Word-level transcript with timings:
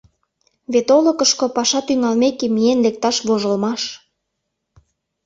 Вет 0.71 0.87
олыкышко 0.97 1.45
паша 1.55 1.79
тӱҥалмеке 1.87 2.45
миен 2.55 2.79
лекташ 2.85 3.17
вожылмаш. 3.27 3.81